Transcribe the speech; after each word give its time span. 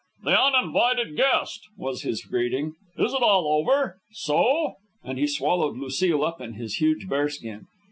"The 0.23 0.31
uninvited 0.31 1.15
guest," 1.15 1.61
was 1.77 2.01
his 2.01 2.25
greeting. 2.25 2.73
"Is 2.97 3.13
it 3.13 3.21
all 3.21 3.45
over? 3.59 3.99
So?" 4.13 4.73
And 5.03 5.19
he 5.19 5.27
swallowed 5.27 5.77
Lucile 5.77 6.25
up 6.25 6.41
in 6.41 6.53
his 6.53 6.77
huge 6.77 7.07
bearskin. 7.07 7.67